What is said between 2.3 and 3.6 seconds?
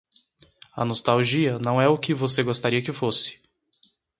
gostaria que fosse.